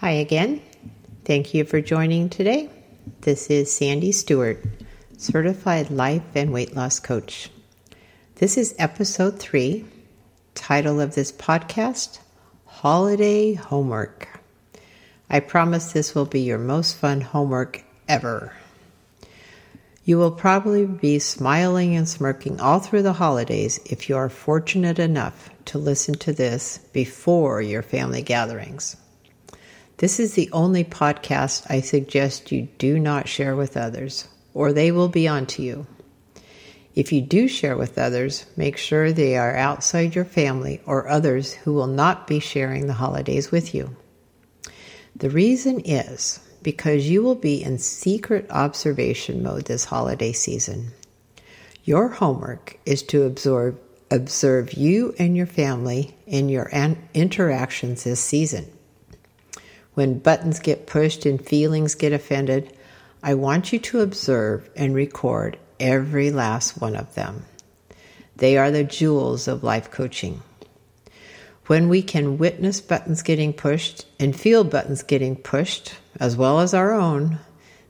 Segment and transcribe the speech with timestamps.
[0.00, 0.60] Hi again.
[1.24, 2.68] Thank you for joining today.
[3.22, 4.62] This is Sandy Stewart,
[5.16, 7.48] Certified Life and Weight Loss Coach.
[8.34, 9.86] This is episode three.
[10.54, 12.18] Title of this podcast
[12.66, 14.38] Holiday Homework.
[15.30, 18.52] I promise this will be your most fun homework ever.
[20.04, 24.98] You will probably be smiling and smirking all through the holidays if you are fortunate
[24.98, 28.98] enough to listen to this before your family gatherings.
[29.98, 34.92] This is the only podcast I suggest you do not share with others, or they
[34.92, 35.86] will be onto you.
[36.94, 41.54] If you do share with others, make sure they are outside your family or others
[41.54, 43.96] who will not be sharing the holidays with you.
[45.14, 50.88] The reason is because you will be in secret observation mode this holiday season.
[51.84, 58.20] Your homework is to absorb, observe you and your family in your an- interactions this
[58.20, 58.75] season.
[59.96, 62.70] When buttons get pushed and feelings get offended,
[63.22, 67.46] I want you to observe and record every last one of them.
[68.36, 70.42] They are the jewels of life coaching.
[71.68, 76.74] When we can witness buttons getting pushed and feel buttons getting pushed, as well as
[76.74, 77.38] our own,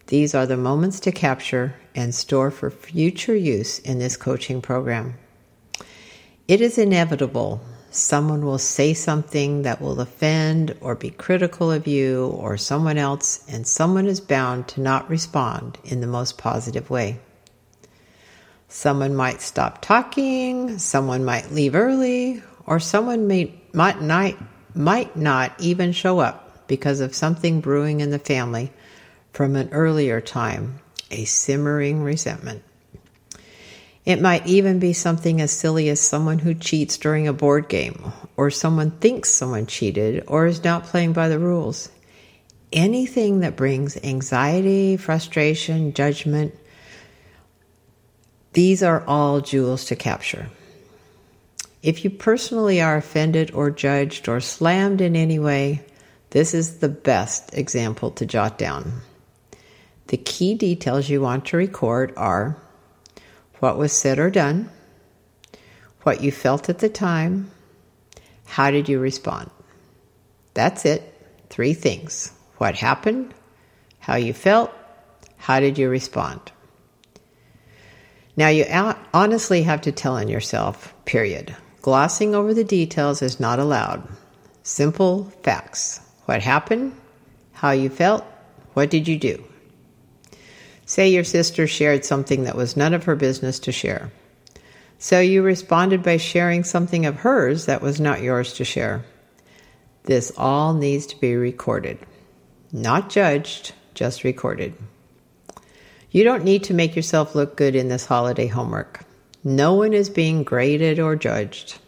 [0.06, 5.14] these are the moments to capture and store for future use in this coaching program.
[6.46, 12.26] It is inevitable someone will say something that will offend or be critical of you
[12.26, 17.18] or someone else, and someone is bound to not respond in the most positive way.
[18.68, 24.34] Someone might stop talking, someone might leave early, or someone may, might, not,
[24.74, 28.72] might not even show up because of something brewing in the family
[29.32, 32.62] from an earlier time, a simmering resentment.
[34.06, 38.12] It might even be something as silly as someone who cheats during a board game,
[38.36, 41.90] or someone thinks someone cheated, or is not playing by the rules.
[42.72, 46.54] Anything that brings anxiety, frustration, judgment,
[48.52, 50.48] these are all jewels to capture.
[51.82, 55.84] If you personally are offended or judged or slammed in any way,
[56.30, 59.00] this is the best example to jot down.
[60.06, 62.56] The key details you want to record are
[63.60, 64.70] what was said or done,
[66.02, 67.50] what you felt at the time,
[68.46, 69.50] how did you respond.
[70.54, 71.12] That's it.
[71.50, 73.34] Three things what happened,
[73.98, 74.72] how you felt,
[75.36, 76.40] how did you respond.
[78.36, 78.64] Now, you
[79.14, 81.56] honestly have to tell on yourself, period.
[81.82, 84.06] Glossing over the details is not allowed.
[84.62, 86.00] Simple facts.
[86.24, 86.94] What happened?
[87.52, 88.24] How you felt?
[88.74, 89.44] What did you do?
[90.86, 94.12] Say your sister shared something that was none of her business to share.
[94.98, 99.04] So you responded by sharing something of hers that was not yours to share.
[100.04, 101.98] This all needs to be recorded.
[102.72, 104.74] Not judged, just recorded.
[106.12, 109.04] You don't need to make yourself look good in this holiday homework.
[109.42, 111.78] No one is being graded or judged.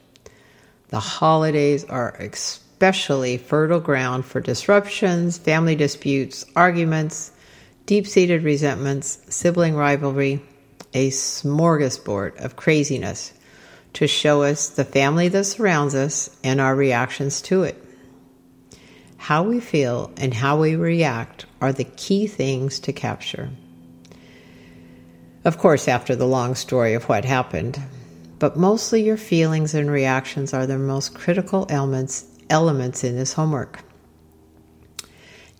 [0.88, 7.30] The holidays are especially fertile ground for disruptions, family disputes, arguments,
[7.88, 10.42] deep seated resentments, sibling rivalry,
[10.92, 13.32] a smorgasbord of craziness
[13.94, 17.82] to show us the family that surrounds us and our reactions to it.
[19.16, 23.48] How we feel and how we react are the key things to capture.
[25.46, 27.80] Of course, after the long story of what happened,
[28.38, 33.82] but mostly your feelings and reactions are the most critical elements elements in this homework.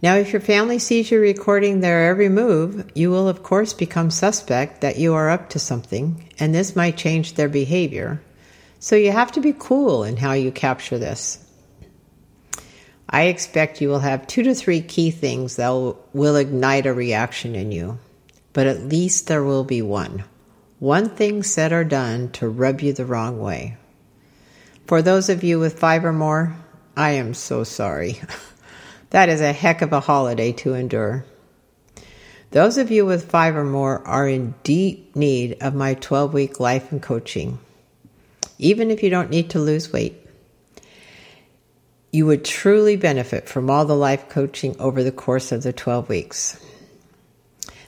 [0.01, 4.11] Now, if your family sees you recording their every move, you will, of course, become
[4.11, 8.23] suspect that you are up to something, and this might change their behavior.
[8.79, 11.45] So you have to be cool in how you capture this.
[13.11, 15.71] I expect you will have two to three key things that
[16.13, 17.99] will ignite a reaction in you,
[18.53, 20.23] but at least there will be one.
[20.79, 23.77] One thing said or done to rub you the wrong way.
[24.87, 26.55] For those of you with five or more,
[26.97, 28.21] I am so sorry.
[29.11, 31.25] That is a heck of a holiday to endure.
[32.51, 36.61] Those of you with five or more are in deep need of my 12 week
[36.61, 37.59] life and coaching,
[38.59, 40.15] even if you don't need to lose weight.
[42.11, 46.09] You would truly benefit from all the life coaching over the course of the 12
[46.09, 46.59] weeks.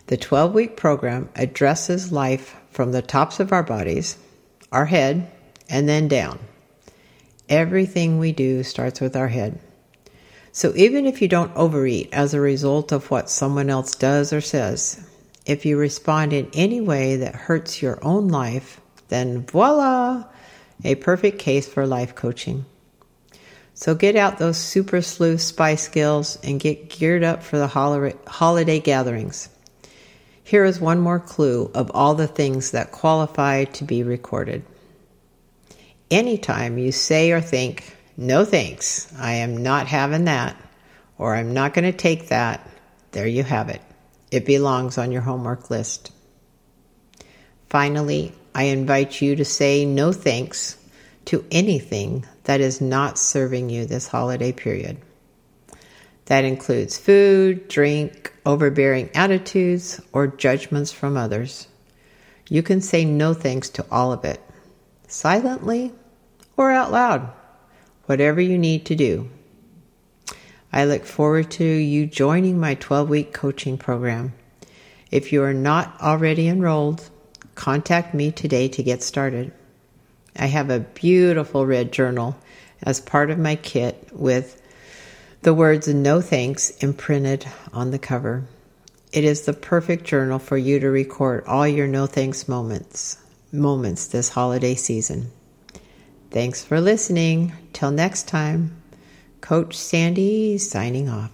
[0.08, 4.18] The 12 week program addresses life from the tops of our bodies,
[4.72, 5.30] our head,
[5.70, 6.38] and then down.
[7.48, 9.58] Everything we do starts with our head.
[10.52, 14.40] So even if you don't overeat as a result of what someone else does or
[14.40, 15.06] says,
[15.46, 20.24] if you respond in any way that hurts your own life, then voila,
[20.84, 22.64] a perfect case for life coaching.
[23.74, 27.68] So get out those super sleuth spy skills and get geared up for the
[28.26, 29.48] holiday gatherings.
[30.42, 34.64] Here is one more clue of all the things that qualify to be recorded.
[36.10, 40.56] Anytime you say or think, no thanks, I am not having that,
[41.18, 42.68] or I'm not going to take that,
[43.12, 43.82] there you have it.
[44.30, 46.12] It belongs on your homework list.
[47.68, 50.76] Finally, I invite you to say no thanks
[51.26, 54.98] to anything that is not serving you this holiday period.
[56.26, 61.66] That includes food, drink, overbearing attitudes, or judgments from others.
[62.48, 64.40] You can say no thanks to all of it,
[65.06, 65.92] silently
[66.56, 67.32] or out loud,
[68.10, 69.30] whatever you need to do.
[70.72, 74.32] I look forward to you joining my 12 week coaching program.
[75.12, 77.08] If you are not already enrolled,
[77.54, 79.52] contact me today to get started.
[80.36, 82.36] I have a beautiful red journal
[82.82, 84.60] as part of my kit with
[85.42, 88.42] the words no thanks imprinted on the cover.
[89.12, 93.18] It is the perfect journal for you to record all your no thanks moments
[93.52, 95.30] moments this holiday season.
[96.30, 97.52] Thanks for listening.
[97.72, 98.80] Till next time,
[99.40, 101.30] Coach Sandy signing off.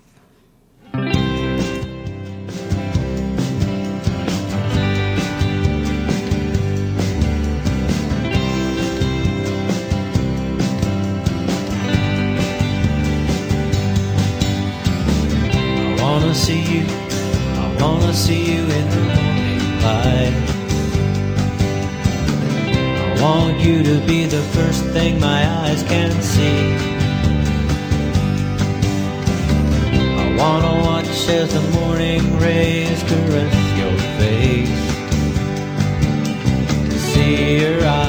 [16.35, 16.85] See you.
[16.87, 20.35] I wanna see you in the morning light.
[23.01, 26.73] I want you to be the first thing my eyes can't see.
[30.23, 34.85] I wanna watch as the morning rays caress your face.
[36.91, 38.06] To see your eyes.